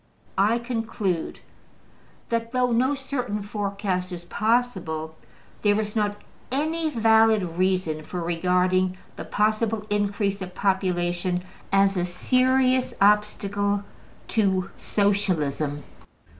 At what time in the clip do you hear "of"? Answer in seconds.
10.41-10.55